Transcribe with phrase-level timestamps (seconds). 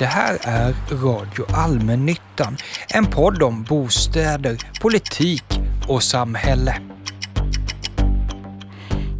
[0.00, 2.56] Det här är Radio Allmännyttan,
[2.88, 5.44] en podd om bostäder, politik
[5.88, 6.76] och samhälle.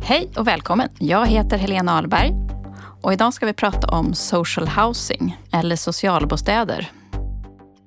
[0.03, 0.89] Hej och välkommen!
[0.99, 2.33] Jag heter Helena Ahlberg
[3.03, 6.91] och idag ska vi prata om social housing, eller socialbostäder.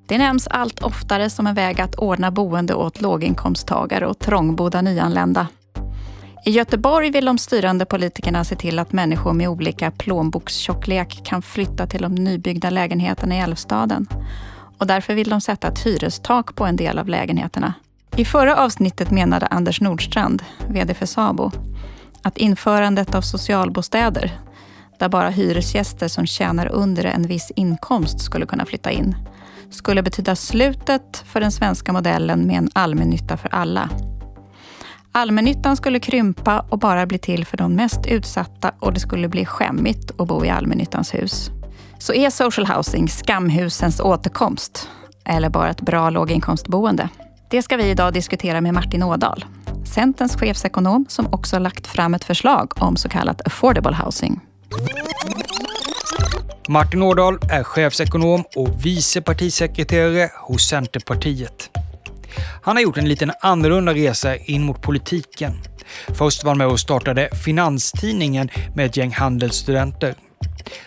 [0.07, 5.48] Det nämns allt oftare som en väg att ordna boende åt låginkomsttagare och trångbodda nyanlända.
[6.45, 11.88] I Göteborg vill de styrande politikerna se till att människor med olika plånbokstjocklek kan flytta
[11.88, 14.07] till de nybyggda lägenheterna i Älvstaden.
[14.77, 17.73] Och därför vill de sätta ett hyrestak på en del av lägenheterna.
[18.15, 21.51] I förra avsnittet menade Anders Nordstrand, VD för SABO,
[22.21, 24.39] att införandet av socialbostäder,
[24.99, 29.15] där bara hyresgäster som tjänar under en viss inkomst skulle kunna flytta in,
[29.70, 33.89] skulle betyda slutet för den svenska modellen med en allmännytta för alla.
[35.16, 39.45] Allmännyttan skulle krympa och bara bli till för de mest utsatta och det skulle bli
[39.45, 41.52] skämmigt att bo i allmännyttans hus.
[41.99, 44.90] Så är social housing skamhusens återkomst?
[45.26, 47.10] Eller bara ett bra låginkomstboende?
[47.49, 49.46] Det ska vi idag diskutera med Martin Ådahl,
[49.85, 54.40] Centerns chefsekonom som också lagt fram ett förslag om så kallat affordable housing.
[56.68, 61.70] Martin Ådahl är chefsekonom och vice partisekreterare hos Centerpartiet.
[62.62, 65.53] Han har gjort en liten annorlunda resa in mot politiken.
[66.07, 70.16] Först var han med och startade Finanstidningen med ett gäng handelsstudenter.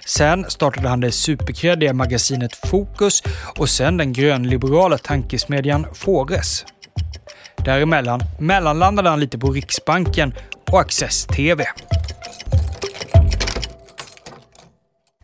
[0.06, 3.22] Sen startade han det superkreddiga magasinet Fokus
[3.56, 6.64] och sen den grönliberala tankesmedjan Fores.
[7.64, 10.34] Däremellan mellanlandade han lite på Riksbanken
[10.70, 11.64] och Access TV.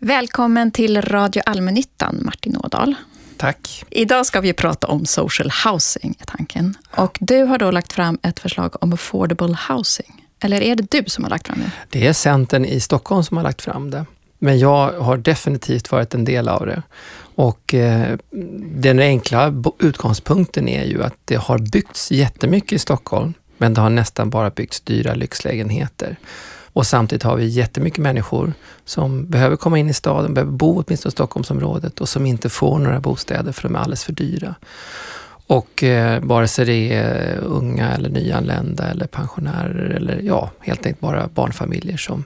[0.01, 2.95] Välkommen till Radio Allmännyttan, Martin Ådahl.
[3.43, 3.85] Tack.
[3.91, 6.75] Idag ska vi prata om social housing, är tanken.
[6.91, 10.27] Och du har då lagt fram ett förslag om affordable housing.
[10.43, 11.71] Eller är det du som har lagt fram det?
[11.91, 14.07] Det är Centern i Stockholm som har lagt fram det.
[14.39, 16.83] Men jag har definitivt varit en del av det.
[17.35, 18.19] Och eh,
[18.61, 23.91] den enkla utgångspunkten är ju att det har byggts jättemycket i Stockholm, men det har
[23.91, 26.17] nästan bara byggts dyra lyxlägenheter.
[26.73, 28.53] Och samtidigt har vi jättemycket människor
[28.85, 32.79] som behöver komma in i staden, behöver bo åtminstone i Stockholmsområdet och som inte får
[32.79, 34.55] några bostäder för de är alldeles för dyra.
[35.47, 41.01] Och eh, vare sig det är unga eller nyanlända eller pensionärer eller ja, helt enkelt
[41.01, 42.25] bara barnfamiljer som,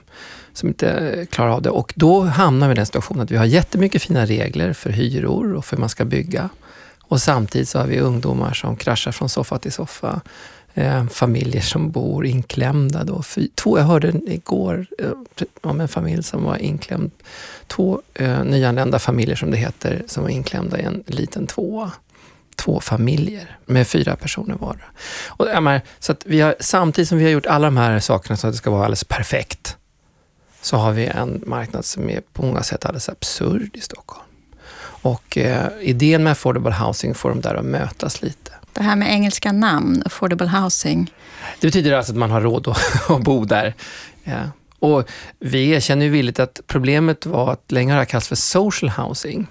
[0.53, 1.69] som inte eh, klarar av det.
[1.69, 5.53] Och då hamnar vi i den situationen att vi har jättemycket fina regler för hyror
[5.53, 6.49] och för hur man ska bygga.
[7.01, 10.21] Och samtidigt så har vi ungdomar som kraschar från soffa till soffa
[10.77, 13.03] eh, familjer som bor inklämda.
[13.03, 13.21] Då.
[13.21, 15.11] För, två, jag hörde igår eh,
[15.61, 17.11] om en familj som var inklämd.
[17.67, 21.91] Två eh, nyanlända familjer som det heter, som var inklämda i en liten tvåa.
[22.55, 24.91] Två familjer med fyra personer var.
[25.27, 27.99] Och, ja, men, så att vi har, samtidigt som vi har gjort alla de här
[27.99, 29.77] sakerna så att det ska vara alldeles perfekt,
[30.61, 34.23] så har vi en marknad som är på många sätt alldeles absurd i Stockholm.
[35.01, 38.51] Och eh, idén med affordable housing får de där att mötas lite.
[38.77, 41.13] Det här med engelska namn, affordable housing.
[41.59, 42.77] Det betyder alltså att man har råd att,
[43.09, 43.73] att bo där.
[44.23, 44.49] Ja.
[44.79, 48.89] Och vi erkänner ju villigt att problemet var att länge har det kallats för social
[48.89, 49.47] housing.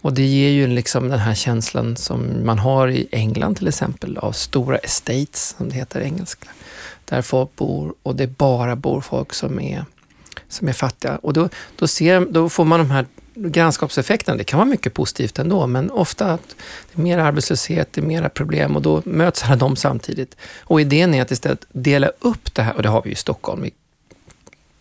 [0.00, 4.18] Och det ger ju liksom den här känslan som man har i England till exempel
[4.18, 6.48] av stora estates, som det heter engelska.
[7.04, 9.84] Där folk bor och det bara bor folk som är,
[10.48, 11.16] som är fattiga.
[11.16, 15.38] Och då, då, ser, då får man de här grannskapseffekten, det kan vara mycket positivt
[15.38, 16.56] ändå, men ofta att
[16.92, 20.36] det är mer arbetslöshet, det är mera problem och då möts alla de samtidigt.
[20.60, 23.16] Och idén är att istället dela upp det här, och det har vi ju i
[23.16, 23.70] Stockholm i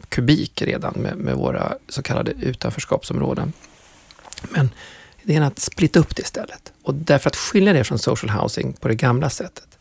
[0.09, 3.53] kubik redan med, med våra så kallade utanförskapsområden.
[4.49, 4.69] Men
[5.23, 6.73] idén är att splitta upp det istället.
[6.83, 9.77] Och därför att skilja det från social housing på det gamla sättet,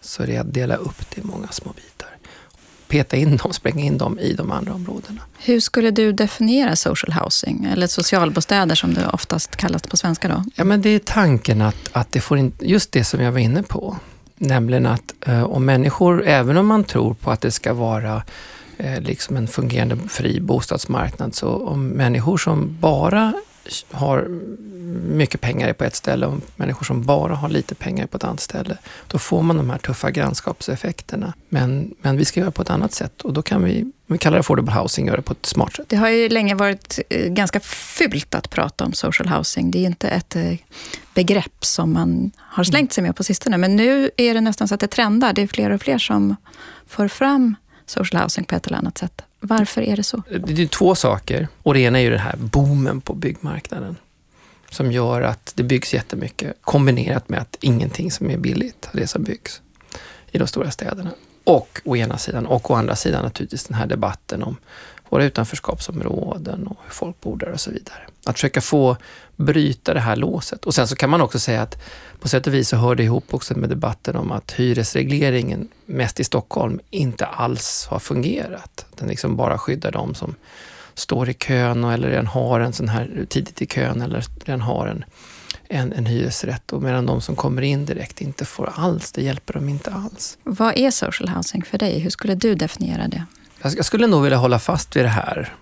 [0.00, 2.09] så är det att dela upp det i många små bitar
[2.90, 5.20] peta in dem, spränga in dem i de andra områdena.
[5.38, 10.44] Hur skulle du definiera social housing, eller socialbostäder som det oftast kallas på svenska då?
[10.54, 13.38] Ja, men det är tanken att, att det får in, just det som jag var
[13.38, 13.96] inne på,
[14.36, 18.22] nämligen att eh, om människor, även om man tror på att det ska vara
[18.76, 23.32] eh, liksom en fungerande fri bostadsmarknad, så om människor som bara
[23.90, 24.28] har
[25.08, 28.40] mycket pengar på ett ställe och människor som bara har lite pengar på ett annat
[28.40, 28.76] ställe.
[29.08, 31.32] Då får man de här tuffa grannskapseffekterna.
[31.48, 34.36] Men, men vi ska göra på ett annat sätt och då kan vi, vi kallar
[34.36, 35.86] det affordable housing, göra det på ett smart sätt.
[35.88, 39.70] Det har ju länge varit eh, ganska fult att prata om social housing.
[39.70, 40.54] Det är inte ett eh,
[41.14, 43.56] begrepp som man har slängt sig med på sistone.
[43.56, 45.32] Men nu är det nästan så att det trendar.
[45.32, 46.36] Det är fler och fler som
[46.86, 47.54] får fram
[47.86, 49.22] social housing på ett eller annat sätt.
[49.40, 50.22] Varför är det så?
[50.46, 51.48] Det är två saker.
[51.62, 53.96] Och det ena är ju den här boomen på byggmarknaden
[54.70, 59.06] som gör att det byggs jättemycket kombinerat med att ingenting som är billigt av det
[59.06, 59.60] som byggs
[60.30, 61.10] i de stora städerna.
[61.44, 64.56] Och å ena sidan och å andra sidan naturligtvis den här debatten om
[65.10, 67.98] våra utanförskapsområden och hur folk bor där och så vidare.
[68.24, 68.96] Att försöka få
[69.36, 70.64] bryta det här låset.
[70.64, 71.82] Och sen så kan man också säga att
[72.20, 76.20] på sätt och vis så hör det ihop också med debatten om att hyresregleringen, mest
[76.20, 78.86] i Stockholm, inte alls har fungerat.
[78.98, 80.34] Den liksom bara skyddar de som
[80.94, 84.86] står i kön eller redan har en sån här tidigt i kön eller redan har
[84.86, 85.04] en,
[85.68, 89.52] en, en hyresrätt och medan de som kommer in direkt inte får alls, det hjälper
[89.54, 90.38] dem inte alls.
[90.42, 91.98] Vad är social housing för dig?
[91.98, 93.24] Hur skulle du definiera det?
[93.62, 95.54] Jag skulle nog vilja hålla fast vid det här.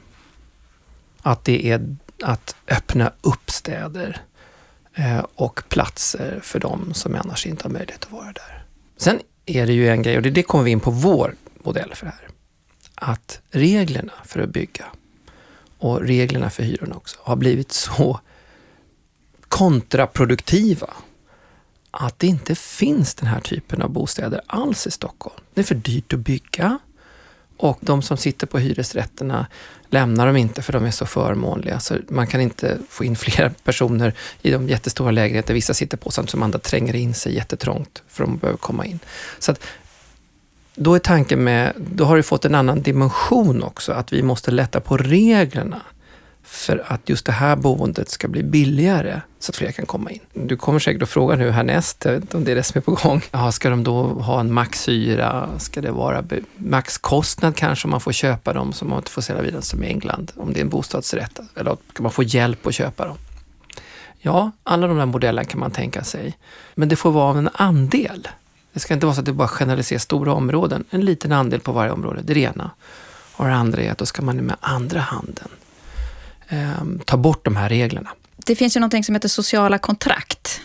[1.22, 4.20] Att det är att öppna upp städer
[4.94, 8.64] eh, och platser för de som annars inte har möjlighet att vara där.
[8.96, 11.34] Sen är det ju en grej, och det, det kommer vi in på vår
[11.64, 12.28] modell för det här.
[12.94, 14.84] Att reglerna för att bygga
[15.78, 18.20] och reglerna för hyrorna också har blivit så
[19.48, 20.90] kontraproduktiva
[21.90, 25.36] att det inte finns den här typen av bostäder alls i Stockholm.
[25.54, 26.78] Det är för dyrt att bygga
[27.58, 29.46] och de som sitter på hyresrätterna
[29.90, 31.80] lämnar dem inte för de är så förmånliga.
[31.80, 36.10] Så man kan inte få in flera personer i de jättestora lägenheter vissa sitter på
[36.10, 38.98] samtidigt som andra tränger in sig jättetrångt för de behöver komma in.
[39.38, 39.60] Så att
[40.74, 44.50] då är tanken med, då har det fått en annan dimension också, att vi måste
[44.50, 45.80] lätta på reglerna
[46.48, 50.20] för att just det här boendet ska bli billigare så att fler kan komma in.
[50.32, 52.78] Du kommer säkert att fråga nu härnäst, jag vet inte om det är det som
[52.78, 53.22] är på gång.
[53.30, 55.48] Ja, ska de då ha en maxhyra?
[55.58, 56.24] Ska det vara
[56.56, 59.86] maxkostnad kanske om man får köpa dem som man inte får sälja vidare som i
[59.86, 61.40] England, om det är en bostadsrätt?
[61.56, 63.16] Eller kan man få hjälp att köpa dem?
[64.18, 66.38] Ja, alla de där modellerna kan man tänka sig.
[66.74, 68.28] Men det får vara en andel.
[68.72, 70.84] Det ska inte vara så att det bara generaliserar stora områden.
[70.90, 72.70] En liten andel på varje område, det är det ena.
[73.36, 75.48] Och det andra är att då ska man med andra handen
[77.04, 78.10] ta bort de här reglerna.
[78.46, 80.60] Det finns ju någonting som heter sociala kontrakt.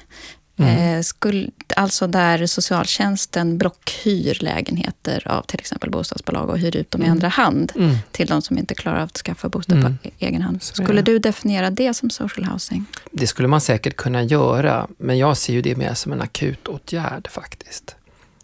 [0.57, 0.97] Mm.
[0.97, 7.01] Eh, skuld, alltså där socialtjänsten blockhyr lägenheter av till exempel bostadsbolag och hyr ut dem
[7.01, 7.07] mm.
[7.07, 7.95] i andra hand mm.
[8.11, 9.97] till de som inte klarar av att skaffa bostad på mm.
[10.19, 10.63] egen hand.
[10.63, 12.85] Skulle du definiera det som social housing?
[13.11, 16.67] Det skulle man säkert kunna göra, men jag ser ju det mer som en akut
[16.67, 17.95] åtgärd faktiskt.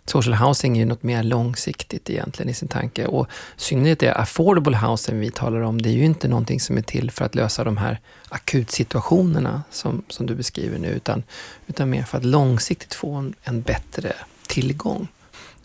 [0.10, 3.28] Social housing är ju något mer långsiktigt egentligen i sin tanke och
[3.58, 7.12] synnerhet det affordable housing vi talar om, det är ju inte någonting som är till
[7.12, 11.24] för att lösa de här akutsituationerna som, som du beskriver nu, utan,
[11.68, 14.14] utan mer för att långsiktigt få en, en bättre
[14.48, 15.08] tillgång.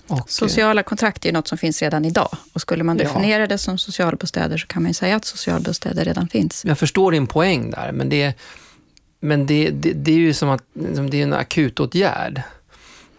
[0.06, 2.28] Och, Sociala kontrakt är ju något som finns redan idag.
[2.52, 3.46] Och skulle man definiera ja.
[3.46, 6.64] det som socialbostäder så kan man ju säga att socialbostäder redan finns.
[6.64, 8.38] Jag förstår din poäng där, men det,
[9.20, 12.42] men det, det, det är ju som att det är en akutåtgärd.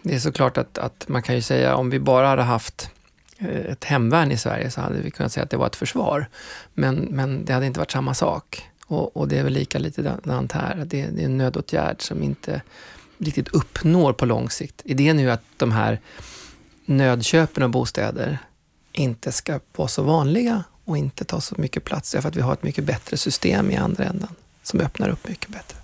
[0.07, 2.89] Det är såklart att, att man kan ju säga om vi bara hade haft
[3.37, 6.29] eh, ett hemvärn i Sverige så hade vi kunnat säga att det var ett försvar.
[6.73, 8.69] Men, men det hade inte varit samma sak.
[8.85, 10.75] Och, och det är väl lika likadant här.
[10.75, 12.61] Det, det är en nödåtgärd som inte
[13.17, 14.81] riktigt uppnår på lång sikt.
[14.85, 15.99] Idén är ju att de här
[16.85, 18.37] nödköpen av bostäder
[18.91, 22.53] inte ska vara så vanliga och inte ta så mycket plats, därför att vi har
[22.53, 24.29] ett mycket bättre system i andra änden
[24.63, 25.77] som öppnar upp mycket bättre.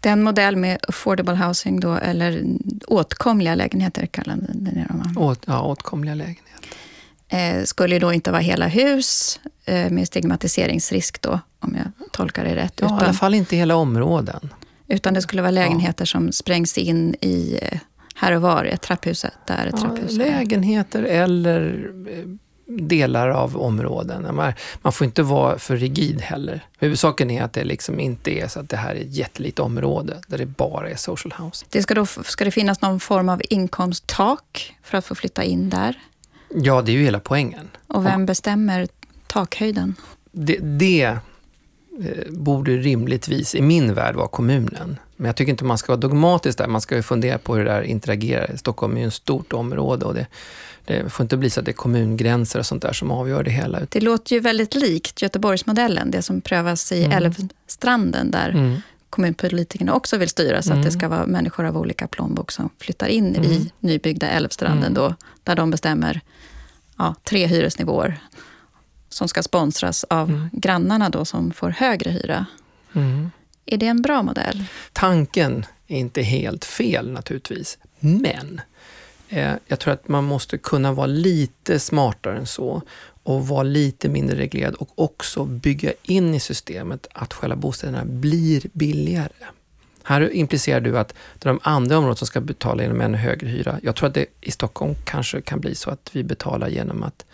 [0.00, 2.44] Den modell med affordable housing då, eller
[2.86, 6.52] åtkomliga lägenheter kallar ni dem Åt, Ja, åtkomliga lägenheter.
[7.28, 12.56] Eh, skulle då inte vara hela hus eh, med stigmatiseringsrisk då, om jag tolkar det
[12.56, 12.74] rätt.
[12.76, 14.50] Ja, utan, i alla fall inte hela områden.
[14.88, 16.06] Utan det skulle vara lägenheter ja.
[16.06, 17.78] som sprängs in i eh,
[18.14, 22.24] här och var, ett trapphus där, ett ja, trapphus Lägenheter eller eh,
[22.66, 24.40] delar av områden.
[24.82, 26.66] Man får inte vara för rigid heller.
[26.78, 30.20] Huvudsaken är att det liksom inte är så att det här är ett jättelitet område
[30.26, 31.66] där det bara är social house.
[31.68, 35.70] Det ska, då, ska det finnas någon form av inkomsttak för att få flytta in
[35.70, 35.98] där?
[36.54, 37.68] Ja, det är ju hela poängen.
[37.86, 38.88] Och vem bestämmer
[39.26, 39.94] takhöjden?
[40.32, 41.18] Det, det eh,
[42.28, 44.98] borde rimligtvis, i min värld, vara kommunen.
[45.16, 46.68] Men jag tycker inte man ska vara dogmatisk där.
[46.68, 48.56] Man ska ju fundera på hur det där interagerar.
[48.56, 50.26] Stockholm är ju ett stort område och det
[50.84, 53.50] det får inte bli så att det är kommungränser och sånt där som avgör det
[53.50, 53.80] hela.
[53.88, 57.16] Det låter ju väldigt likt Göteborgsmodellen, det som prövas i mm.
[57.16, 58.80] Älvstranden där mm.
[59.10, 60.78] kommunpolitikerna också vill styra så mm.
[60.78, 61.00] att det mm.
[61.00, 63.50] ska vara människor av olika plånbok som flyttar in mm.
[63.50, 64.94] i nybyggda Älvstranden mm.
[64.94, 66.20] då, där de bestämmer
[66.98, 68.20] ja, tre hyresnivåer
[69.08, 70.48] som ska sponsras av mm.
[70.52, 72.46] grannarna då som får högre hyra.
[73.66, 74.64] Är det en bra modell?
[74.92, 78.60] Tanken är inte helt fel naturligtvis, men
[79.32, 82.82] Eh, jag tror att man måste kunna vara lite smartare än så
[83.22, 88.62] och vara lite mindre reglerad och också bygga in i systemet att själva bostäderna blir
[88.72, 89.46] billigare.
[90.02, 93.48] Här implicerar du att det är de andra områden som ska betala genom ännu högre
[93.48, 93.78] hyra.
[93.82, 97.24] Jag tror att det i Stockholm kanske kan bli så att vi betalar genom att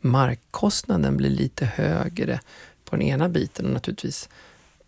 [0.00, 2.40] markkostnaden blir lite högre
[2.84, 4.28] på den ena biten och naturligtvis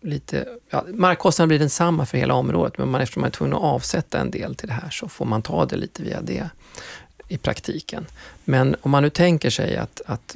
[0.01, 3.63] lite, ja, markkostnaden blir densamma för hela området, men man, eftersom man är tvungen att
[3.63, 6.49] avsätta en del till det här så får man ta det lite via det.
[7.27, 8.05] i praktiken.
[8.45, 10.35] Men om man nu tänker sig att, att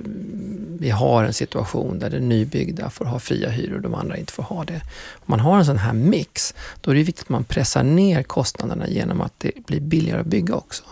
[0.80, 4.34] vi har en situation där det nybyggda får ha fria hyror och de andra inte
[4.34, 4.82] får ha det.
[5.14, 8.24] Om man har en sån här mix, då är det viktigt att man pressar ner
[8.24, 10.84] kostnaderna genom att det blir billigare att bygga också.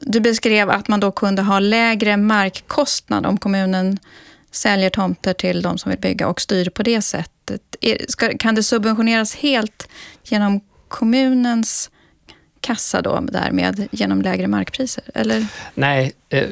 [0.00, 3.98] Du beskrev att man då kunde ha lägre markkostnad om kommunen
[4.50, 7.76] säljer tomter till de som vill bygga och styr på det sättet.
[8.38, 9.88] Kan det subventioneras helt
[10.24, 11.90] genom kommunens
[12.60, 15.04] kassa då därmed genom lägre markpriser?
[15.14, 15.46] Eller?
[15.74, 16.48] Nej, eh,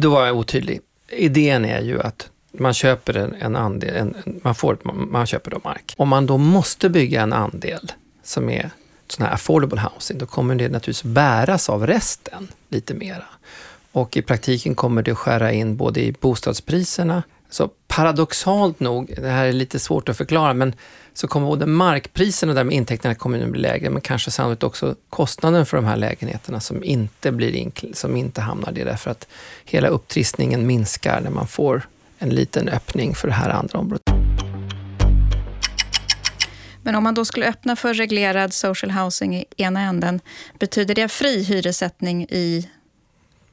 [0.00, 0.80] då var jag otydlig.
[1.08, 5.60] Idén är ju att man köper en, en andel, en, man, får, man köper då
[5.64, 5.94] mark.
[5.96, 7.92] Om man då måste bygga en andel
[8.22, 8.70] som är
[9.08, 13.24] sån här affordable housing, då kommer det naturligtvis bäras av resten lite mera.
[13.92, 19.46] Och i praktiken kommer det skära in både i bostadspriserna, så paradoxalt nog, det här
[19.46, 20.74] är lite svårt att förklara, men
[21.14, 24.94] så kommer både markpriserna och därmed intäkterna i kommunen bli lägre, men kanske sannolikt också
[25.08, 29.28] kostnaden för de här lägenheterna som inte, blir som inte hamnar det, därför att
[29.64, 31.82] hela upptrissningen minskar när man får
[32.18, 34.02] en liten öppning för det här andra området.
[36.82, 40.20] Men om man då skulle öppna för reglerad social housing i ena änden,
[40.58, 42.68] betyder det fri hyressättning i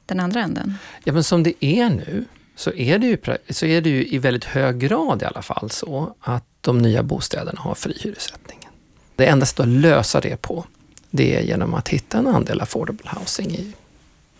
[0.08, 0.74] den andra änden?
[1.04, 2.24] Ja, men som det är nu
[2.56, 3.18] så är det ju,
[3.50, 7.02] så är det ju i väldigt hög grad i alla fall så att de nya
[7.02, 8.68] bostäderna har fri hyressättning.
[9.16, 10.64] Det enda sättet att lösa det på,
[11.10, 13.72] det är genom att hitta en andel affordable housing i,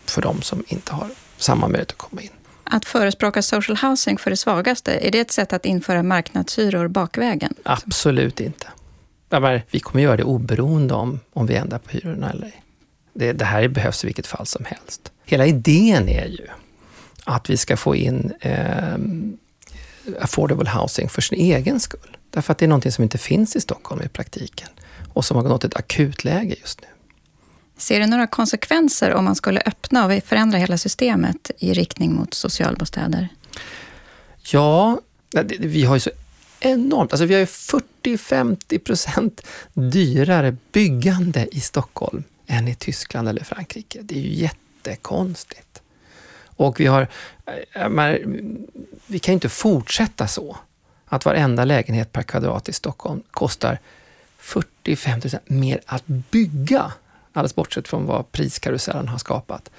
[0.04, 2.30] för de som inte har samma möjlighet att komma in.
[2.64, 7.54] Att förespråka social housing för det svagaste, är det ett sätt att införa marknadshyror bakvägen?
[7.62, 8.66] Absolut inte.
[9.70, 12.62] Vi kommer göra det oberoende om, om vi ändrar på hyrorna eller ej.
[13.12, 15.12] Det, det här behövs i vilket fall som helst.
[15.30, 16.46] Hela idén är ju
[17.24, 18.98] att vi ska få in eh,
[20.20, 22.16] affordable housing för sin egen skull.
[22.30, 24.68] Därför att det är någonting som inte finns i Stockholm i praktiken
[25.12, 26.86] och som har nått ett akutläge just nu.
[27.76, 32.34] Ser du några konsekvenser om man skulle öppna och förändra hela systemet i riktning mot
[32.34, 33.28] socialbostäder?
[34.50, 35.00] Ja,
[35.58, 36.10] vi har ju så
[36.60, 43.44] enormt, alltså vi har ju 40-50 procent dyrare byggande i Stockholm än i Tyskland eller
[43.44, 43.98] Frankrike.
[44.02, 44.34] Det är ju
[44.88, 45.82] jättekonstigt.
[46.44, 47.08] Och vi har,
[47.72, 48.14] eh,
[49.06, 50.56] vi kan ju inte fortsätta så.
[51.06, 53.78] Att varenda lägenhet per kvadrat i Stockholm kostar
[54.38, 56.92] 40-50 mer att bygga,
[57.32, 59.70] alldeles bortsett från vad priskarusellen har skapat,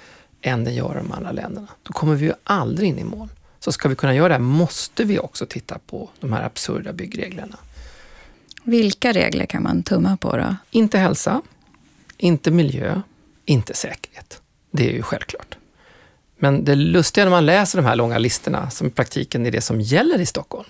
[0.42, 1.68] än det gör i de andra länderna.
[1.82, 3.28] Då kommer vi ju aldrig in i mål.
[3.60, 7.56] Så ska vi kunna göra det måste vi också titta på de här absurda byggreglerna.
[8.64, 10.56] Vilka regler kan man tumma på då?
[10.70, 11.42] Inte hälsa,
[12.16, 13.02] inte miljö,
[13.44, 14.42] inte säkerhet.
[14.70, 15.56] Det är ju självklart.
[16.38, 19.60] Men det lustiga när man läser de här långa listorna, som i praktiken är det
[19.60, 20.68] som gäller i Stockholm,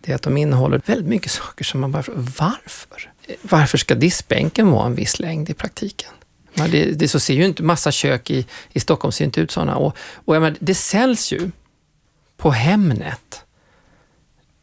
[0.00, 3.12] det är att de innehåller väldigt mycket saker som man bara frågar, varför?
[3.42, 6.10] Varför ska diskbänken vara en viss längd i praktiken?
[6.54, 9.76] Det, det så ser ju inte, massa kök i, i Stockholm ser inte ut sådana.
[9.76, 11.50] Och, och jag menar, det säljs ju
[12.36, 13.44] på Hemnet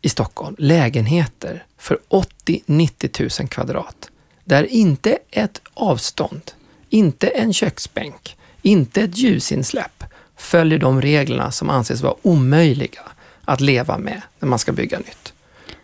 [0.02, 4.10] i Stockholm lägenheter för 80-90 000 kvadrat.
[4.44, 6.52] Där inte ett avstånd,
[6.90, 10.04] inte en köksbänk, inte ett ljusinsläpp
[10.38, 13.02] följer de reglerna som anses vara omöjliga
[13.46, 15.34] att leva med när man ska bygga nytt.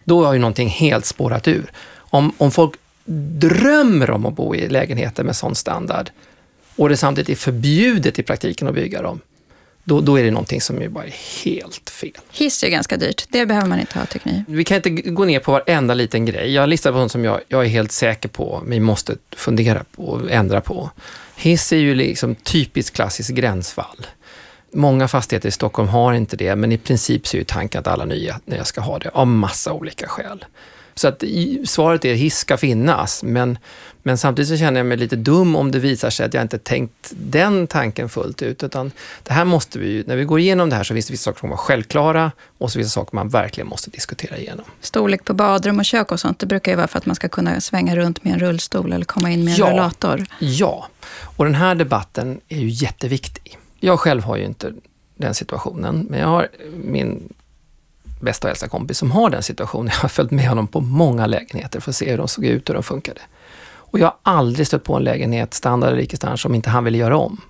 [0.03, 1.71] Då har ju någonting helt spårat ur.
[1.95, 2.73] Om, om folk
[3.05, 6.09] drömmer om att bo i lägenheter med sån standard
[6.75, 9.19] och det samtidigt är förbjudet i praktiken att bygga dem,
[9.83, 11.05] då, då är det någonting som är bara
[11.43, 12.11] helt fel.
[12.31, 13.25] Hiss är ganska dyrt.
[13.29, 14.43] Det behöver man inte ha, tycker ni?
[14.47, 16.53] Vi kan inte gå ner på varenda liten grej.
[16.53, 20.03] Jag listar på sånt som jag, jag är helt säker på, vi måste fundera på
[20.03, 20.89] och ändra på.
[21.35, 24.07] Hiss är ju liksom typiskt klassiskt gränsfall.
[24.73, 27.87] Många fastigheter i Stockholm har inte det, men i princip så är ju tanken att
[27.87, 30.45] alla nya, nya ska ha det, av massa olika skäl.
[30.93, 31.23] Så att
[31.65, 33.57] svaret är hiss ska finnas, men,
[34.03, 36.57] men samtidigt så känner jag mig lite dum om det visar sig att jag inte
[36.57, 38.63] tänkt den tanken fullt ut.
[38.63, 38.91] Utan
[39.23, 41.39] det här måste vi när vi går igenom det här så finns det vissa saker
[41.39, 44.65] som var självklara och så vissa saker man verkligen måste diskutera igenom.
[44.81, 47.29] Storlek på badrum och kök och sånt, det brukar ju vara för att man ska
[47.29, 50.25] kunna svänga runt med en rullstol eller komma in med en ja, rullator.
[50.39, 50.87] Ja,
[51.37, 53.57] och den här debatten är ju jätteviktig.
[53.79, 54.73] Jag själv har ju inte
[55.15, 56.47] den situationen, men jag har
[56.83, 57.33] min
[58.21, 59.91] bästa och äldsta kompis som har den situationen.
[59.93, 62.69] Jag har följt med honom på många lägenheter för att se hur de såg ut
[62.69, 63.21] och hur de funkade.
[63.91, 66.97] Och jag har aldrig stött på en lägenhet, standard eller icke-standard, som inte han ville
[66.97, 67.41] göra om.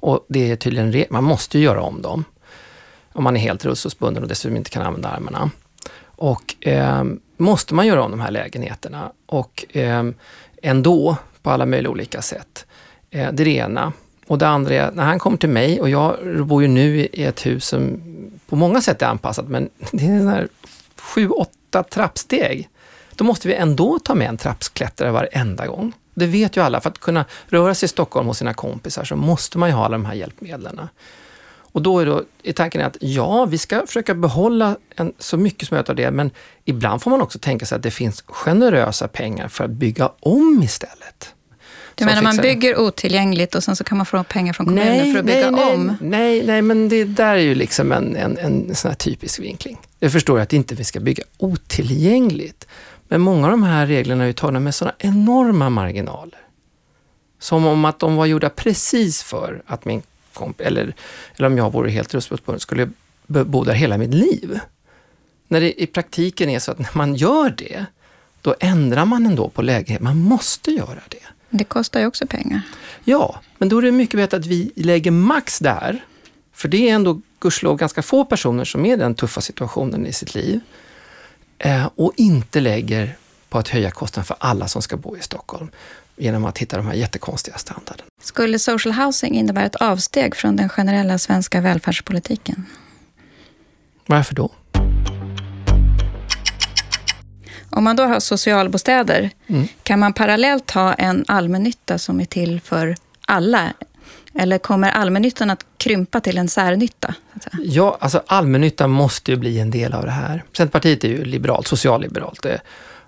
[0.00, 2.24] Och det är tydligen, man måste ju göra om dem.
[3.12, 5.50] Om man är helt rullstolsbunden och dessutom inte kan använda armarna.
[6.04, 7.04] Och eh,
[7.36, 10.04] måste man göra om de här lägenheterna och eh,
[10.62, 12.66] ändå på alla möjliga olika sätt.
[13.10, 13.92] Eh, det är det ena.
[14.26, 16.16] Och det andra är, när han kommer till mig, och jag
[16.46, 18.00] bor ju nu i ett hus som
[18.48, 20.48] på många sätt är anpassat, men det är här
[20.96, 22.68] sju, åtta trappsteg.
[23.18, 25.92] Då måste vi ändå ta med en trappsklättrare varenda gång.
[26.14, 26.80] Det vet ju alla.
[26.80, 29.84] För att kunna röra sig i Stockholm hos sina kompisar så måste man ju ha
[29.84, 30.80] alla de här hjälpmedlen.
[31.72, 35.68] Och då är, då, är tanken att ja, vi ska försöka behålla en, så mycket
[35.68, 36.30] som möjligt av det, men
[36.64, 40.62] ibland får man också tänka sig att det finns generösa pengar för att bygga om
[40.62, 41.34] istället.
[41.94, 45.12] Du menar man bygger otillgängligt och sen så kan man få pengar från kommunen nej,
[45.12, 45.96] för att bygga nej, om?
[46.00, 49.78] Nej, nej, men det där är ju liksom en, en, en sån här typisk vinkling.
[49.98, 52.66] Jag förstår att inte vi ska bygga otillgängligt,
[53.08, 56.38] men många av de här reglerna är ju tagna med sådana enorma marginaler.
[57.38, 60.94] Som om att de var gjorda precis för att min kompis, eller,
[61.36, 62.90] eller om jag vore helt rustbunden, skulle
[63.26, 64.60] bo där hela mitt liv.
[65.48, 67.86] När det i praktiken är så att när man gör det,
[68.42, 70.00] då ändrar man ändå på läget.
[70.00, 71.22] Man måste göra det.
[71.50, 72.60] Det kostar ju också pengar.
[73.04, 76.04] Ja, men då är det mycket bättre att vi lägger max där.
[76.52, 80.12] För det är ändå gudskelov ganska få personer som är i den tuffa situationen i
[80.12, 80.60] sitt liv.
[81.58, 83.16] Eh, och inte lägger
[83.48, 85.70] på att höja kostnaden för alla som ska bo i Stockholm
[86.16, 88.08] genom att hitta de här jättekonstiga standarderna.
[88.20, 92.66] Skulle social housing innebära ett avsteg från den generella svenska välfärdspolitiken?
[94.06, 94.50] Varför då?
[97.70, 99.68] Om man då har socialbostäder, mm.
[99.82, 103.72] kan man parallellt ha en allmännytta som är till för alla?
[104.40, 107.14] Eller kommer allmännyttan att krympa till en särnytta?
[107.62, 110.44] Ja, alltså allmännyttan måste ju bli en del av det här.
[110.56, 112.44] Centerpartiet är ju liberalt, socialliberalt.
[112.44, 112.56] Eh,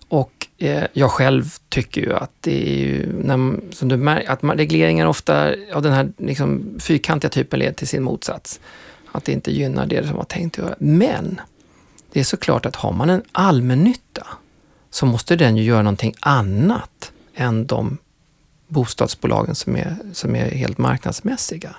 [0.09, 4.59] och eh, jag själv tycker ju att det är ju, när, som du märker, att
[4.59, 8.61] regleringar ofta av den här liksom, fyrkantiga typen leder till sin motsats.
[9.13, 10.75] Att det inte gynnar det som var tänkt att göra.
[10.79, 11.41] Men
[12.13, 14.27] det är såklart att har man en allmännytta
[14.91, 17.99] så måste den ju göra någonting annat än de
[18.71, 21.77] bostadsbolagen som är, som är helt marknadsmässiga.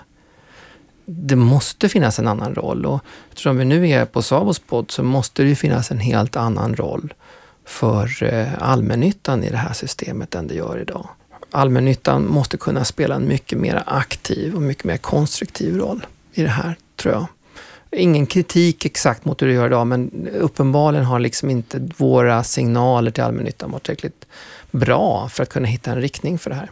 [1.06, 5.04] Det måste finnas en annan roll och eftersom vi nu är på Sabos podd så
[5.04, 7.14] måste det ju finnas en helt annan roll
[7.66, 11.10] för eh, allmännyttan i det här systemet än det gör idag.
[11.52, 16.50] Allmännyttan måste kunna spela en mycket mer aktiv och mycket mer konstruktiv roll i det
[16.50, 17.26] här, tror jag.
[17.92, 23.12] Ingen kritik exakt mot hur det gör idag, men uppenbarligen har liksom inte våra signaler
[23.12, 24.26] till allmännyttan varit tillräckligt
[24.72, 26.72] bra för att kunna hitta en riktning för det här.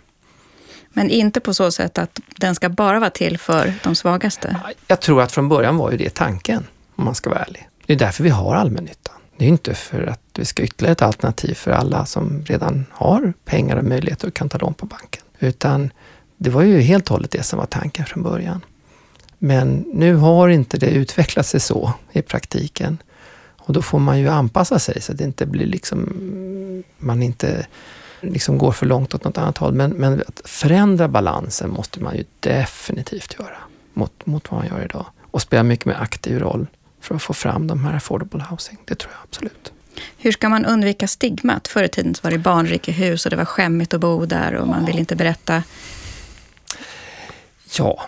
[0.94, 4.56] Men inte på så sätt att den ska bara vara till för de svagaste?
[4.88, 7.70] Jag tror att från början var ju det tanken, om man ska vara ärlig.
[7.86, 9.16] Det är därför vi har allmännyttan.
[9.38, 13.34] Det är inte för att vi ska ytterligare ett alternativ för alla som redan har
[13.46, 15.24] pengar och möjligheter och kan ta lån på banken.
[15.40, 15.92] Utan
[16.38, 18.62] det var ju helt och hållet det som var tanken från början.
[19.38, 22.98] Men nu har inte det utvecklat sig så i praktiken.
[23.58, 26.14] Och då får man ju anpassa sig så att det inte blir liksom,
[26.98, 27.66] man inte
[28.22, 29.74] liksom går för långt åt något annat håll.
[29.74, 33.58] Men, men att förändra balansen måste man ju definitivt göra
[33.94, 35.06] mot, mot vad man gör idag.
[35.32, 36.68] Och spela mycket mer aktiv roll
[37.02, 38.78] för att få fram de här affordable housing.
[38.86, 39.74] Det tror jag absolut.
[40.18, 41.68] Hur ska man undvika stigmat?
[41.68, 44.86] Förr i tiden var det barnrikehus och det var skämmigt att bo där och man
[44.86, 45.64] vill inte berätta.
[47.78, 48.02] Ja,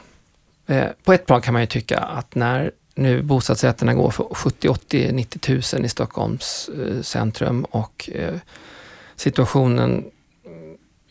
[0.68, 4.70] eh, på ett plan kan man ju tycka att när nu bostadsrätterna går för 70,
[4.70, 8.36] 80, 90 tusen i Stockholms eh, centrum och eh,
[9.22, 10.06] situationen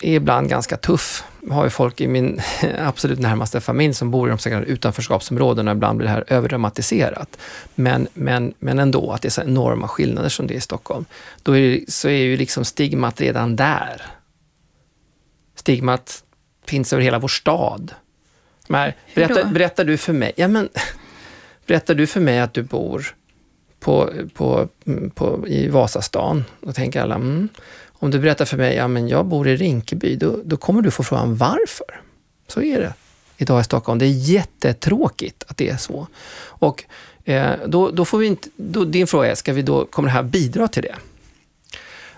[0.00, 1.24] är ibland ganska tuff.
[1.42, 2.40] Jag har ju folk i min
[2.78, 5.72] absolut närmaste familj som bor i de så kallade utanförskapsområdena.
[5.72, 7.38] Ibland blir det här överdramatiserat.
[7.74, 11.04] Men, men, men ändå, att det är så enorma skillnader som det är i Stockholm.
[11.42, 14.02] Då är det, så är ju liksom stigmat redan där.
[15.54, 16.24] Stigmat
[16.66, 17.94] finns över hela vår stad.
[18.68, 20.68] Men, berättar, berättar du för mig, ja men,
[21.66, 23.14] berättar du för mig att du bor
[23.80, 24.68] på, på,
[25.14, 27.48] på, i Vasastan, då tänker alla, mm,
[28.02, 30.90] om du berättar för mig, ja men jag bor i Rinkeby, då, då kommer du
[30.90, 32.00] få frågan varför.
[32.48, 32.94] Så är det
[33.36, 33.98] idag i Stockholm.
[33.98, 36.06] Det är jättetråkigt att det är så.
[36.42, 36.84] Och
[37.24, 40.12] eh, då, då får vi inte, då, din fråga är, ska vi då, kommer det
[40.12, 40.94] här bidra till det?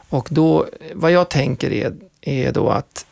[0.08, 3.06] Och då, vad jag tänker är, är då att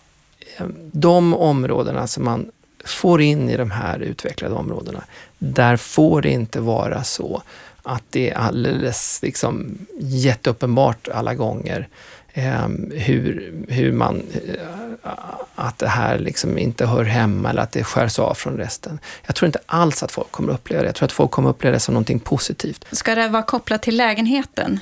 [0.57, 2.51] eh, de områdena som man
[2.85, 5.05] får in i de här utvecklade områdena,
[5.39, 7.43] där får det inte vara så
[7.83, 11.89] att det är alldeles liksom, jätteuppenbart alla gånger
[12.35, 15.11] Ehm, hur, hur man, eh,
[15.55, 18.99] att det här liksom inte hör hemma eller att det skärs av från resten.
[19.27, 20.89] Jag tror inte alls att folk kommer uppleva det.
[20.89, 22.85] Jag tror att folk kommer uppleva det som någonting positivt.
[22.93, 24.81] Ska det vara kopplat till lägenheten?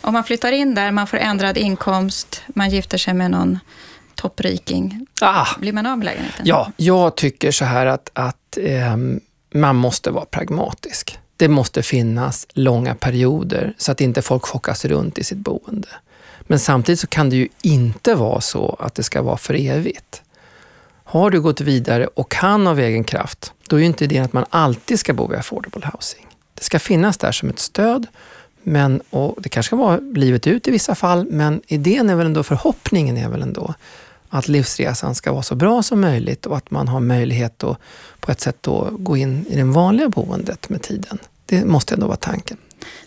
[0.00, 3.58] Om man flyttar in där, man får ändrad inkomst, man gifter sig med någon
[4.14, 5.06] toppriking.
[5.20, 6.46] Ah, Blir man av med lägenheten?
[6.46, 8.96] Ja, jag tycker så här att, att eh,
[9.54, 11.18] man måste vara pragmatisk.
[11.36, 15.88] Det måste finnas långa perioder så att inte folk chockas runt i sitt boende.
[16.46, 20.22] Men samtidigt så kan det ju inte vara så att det ska vara för evigt.
[21.04, 24.32] Har du gått vidare och kan av egen kraft, då är ju inte idén att
[24.32, 26.26] man alltid ska bo i affordable housing.
[26.54, 28.06] Det ska finnas där som ett stöd,
[28.62, 32.26] men, och det kanske ska vara livet ut i vissa fall, men idén är väl
[32.26, 33.74] ändå, förhoppningen är väl ändå
[34.28, 37.78] att livsresan ska vara så bra som möjligt och att man har möjlighet att
[38.20, 41.18] på ett sätt då gå in i det vanliga boendet med tiden.
[41.46, 42.56] Det måste ändå vara tanken.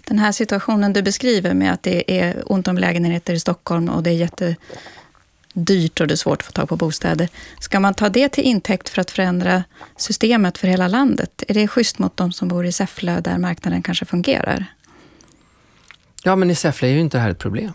[0.08, 4.04] Den här situationen du beskriver med att det är ont om lägenheter i Stockholm och
[4.04, 7.30] det är jättedyrt och det är svårt att få tag på bostäder.
[7.60, 9.64] Ska man ta det till intäkt för att förändra
[9.98, 11.44] systemet för hela landet?
[11.48, 14.66] Är det schysst mot de som bor i Säffle där marknaden kanske fungerar?
[16.24, 17.74] Ja, men i Säffle är ju inte det här ett problem.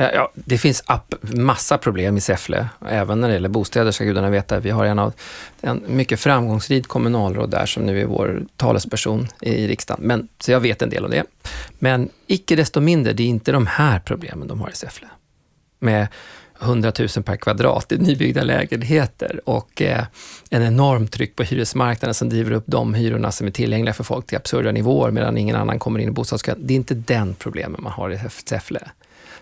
[0.00, 0.84] Eh, ja, det finns
[1.20, 4.60] massa problem i Säffle, även när det gäller bostäder ska gudarna veta.
[4.60, 5.12] Vi har en, av,
[5.60, 10.00] en mycket framgångsrik kommunalråd där som nu är vår talesperson i riksdagen.
[10.04, 11.24] Men, så jag vet en del om det.
[11.78, 15.06] Men icke desto mindre, det är inte de här problemen de har i Säffle.
[15.78, 16.06] Med
[16.62, 20.04] 100 000 per kvadrat i nybyggda lägenheter och eh,
[20.50, 24.26] en enorm tryck på hyresmarknaden som driver upp de hyrorna som är tillgängliga för folk
[24.26, 26.56] till absurda nivåer medan ingen annan kommer in i bostadskön.
[26.58, 28.80] Det är inte den problemen man har i Säffle.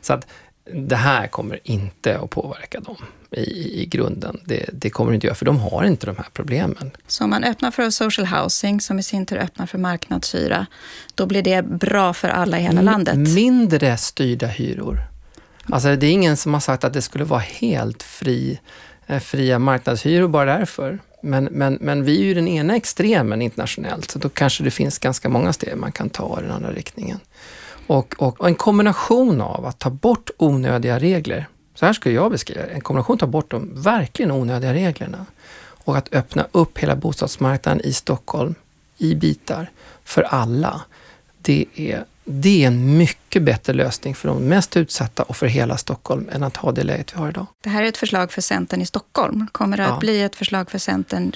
[0.00, 0.26] Så att
[0.74, 2.96] det här kommer inte att påverka dem
[3.30, 4.40] i, i grunden.
[4.44, 6.90] Det, det kommer det inte göra, för de har inte de här problemen.
[7.06, 10.66] Så om man öppnar för social housing, som i sin tur öppnar för marknadshyra,
[11.14, 13.16] då blir det bra för alla i hela landet?
[13.16, 15.00] Mindre styrda hyror.
[15.70, 18.60] Alltså det är ingen som har sagt att det skulle vara helt fri,
[19.06, 20.98] eh, fria marknadshyror bara därför.
[21.22, 24.98] Men, men, men vi är ju den ena extremen internationellt, så då kanske det finns
[24.98, 27.20] ganska många steg man kan ta i den andra riktningen.
[27.88, 32.30] Och, och, och, en kombination av att ta bort onödiga regler, så här skulle jag
[32.30, 35.26] beskriva en kombination att ta bort de verkligen onödiga reglerna
[35.84, 38.54] och att öppna upp hela bostadsmarknaden i Stockholm
[38.98, 39.70] i bitar
[40.04, 40.82] för alla.
[41.42, 45.76] Det är, det är en mycket bättre lösning för de mest utsatta och för hela
[45.76, 47.46] Stockholm än att ha det läget vi har idag.
[47.64, 49.46] Det här är ett förslag för Centern i Stockholm.
[49.52, 49.88] Kommer det ja.
[49.88, 51.32] att bli ett förslag för Centern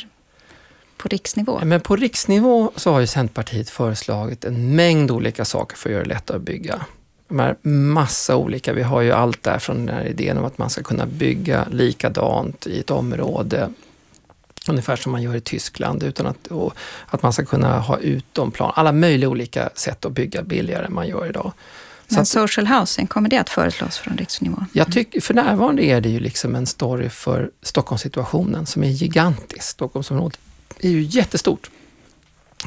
[1.03, 1.61] på riksnivå?
[1.65, 6.03] Men på riksnivå så har ju Centerpartiet föreslagit en mängd olika saker för att göra
[6.03, 6.87] det lättare att bygga.
[7.29, 10.59] De här massa olika, vi har ju allt där från den här idén om att
[10.59, 13.69] man ska kunna bygga likadant i ett område
[14.69, 16.49] Ungefär som man gör i Tyskland, utan att,
[17.07, 18.73] att man ska kunna ha utomplan.
[18.75, 21.53] Alla möjliga olika sätt att bygga billigare än man gör idag.
[22.09, 24.65] Men att, social housing, kommer det att föreslås från riksnivå?
[24.73, 29.63] Jag tycker, för närvarande är det ju liksom en story för Stockholmssituationen som är gigantisk.
[29.63, 30.39] Stockholmsområdet
[30.81, 31.71] är ju jättestort.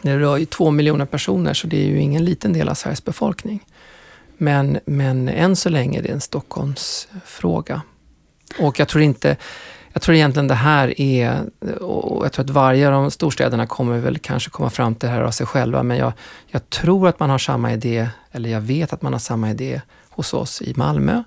[0.01, 3.05] Det rör ju två miljoner personer, så det är ju ingen liten del av Sveriges
[3.05, 3.65] befolkning.
[4.37, 7.81] Men, men än så länge är det en Stockholmsfråga.
[8.59, 9.37] Och jag tror inte,
[9.93, 11.43] jag tror egentligen det här är,
[11.81, 15.15] och jag tror att varje av de storstäderna kommer väl kanske komma fram till det
[15.15, 16.13] här av sig själva, men jag,
[16.47, 19.81] jag tror att man har samma idé, eller jag vet att man har samma idé
[20.09, 21.23] hos oss i Malmö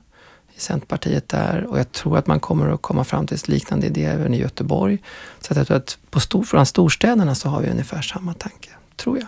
[0.58, 4.04] i Centerpartiet där och jag tror att man kommer att komma fram till liknande idé
[4.04, 4.98] även i Göteborg.
[5.40, 9.18] Så jag tror att på stor, från storstäderna så har vi ungefär samma tanke, tror
[9.18, 9.26] jag.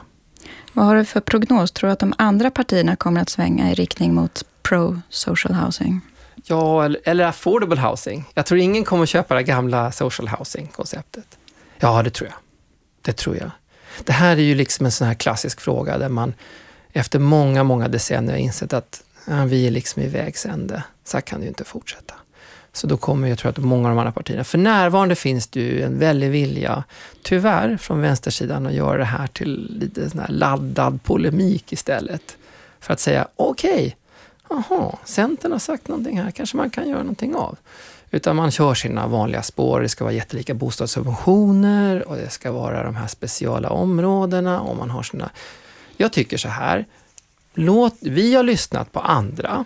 [0.72, 1.72] Vad har du för prognos?
[1.72, 6.00] Tror du att de andra partierna kommer att svänga i riktning mot pro-social housing?
[6.44, 8.24] Ja, eller affordable housing.
[8.34, 11.38] Jag tror ingen kommer att köpa det gamla social housing-konceptet.
[11.78, 12.38] Ja, det tror jag.
[13.02, 13.50] Det tror jag.
[14.04, 16.34] Det här är ju liksom en sån här klassisk fråga där man
[16.92, 20.82] efter många, många decennier har insett att ja, vi är liksom i vägs ände.
[21.10, 22.14] Så här kan det ju inte fortsätta.
[22.72, 25.60] Så då kommer jag tror att många av de andra partierna, för närvarande finns det
[25.60, 26.84] ju en väldig vilja,
[27.22, 32.36] tyvärr, från vänstersidan att göra det här till lite sån här laddad polemik istället.
[32.80, 33.96] För att säga, okej,
[34.48, 37.58] okay, jaha, Centern har sagt någonting här, kanske man kan göra någonting av.
[38.10, 39.80] Utan man kör sina vanliga spår.
[39.80, 44.90] Det ska vara jättelika bostadssubventioner och det ska vara de här speciala områdena och man
[44.90, 45.30] har sina...
[45.96, 46.84] Jag tycker så här,
[47.54, 49.64] låt, vi har lyssnat på andra,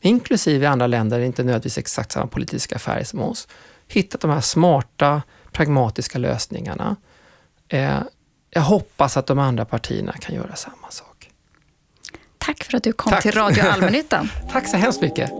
[0.00, 3.48] inklusive andra länder, inte nödvändigtvis exakt samma politiska färg som oss,
[3.88, 6.96] hittat de här smarta, pragmatiska lösningarna.
[7.68, 7.98] Eh,
[8.50, 11.30] jag hoppas att de andra partierna kan göra samma sak.
[12.38, 13.22] Tack för att du kom Tack.
[13.22, 14.28] till Radio Allmännyttan.
[14.52, 15.30] Tack så hemskt mycket.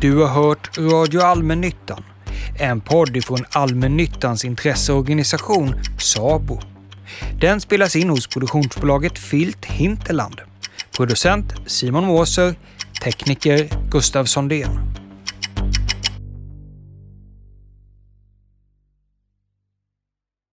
[0.00, 2.04] Du har hört Radio Allmännyttan,
[2.58, 6.60] en podd ifrån allmännyttans intresseorganisation SABO.
[7.42, 10.40] Den spelas in hos produktionsbolaget Filt Hinterland.
[10.96, 12.54] Producent Simon Måser,
[13.00, 15.07] tekniker Gustav Sondén.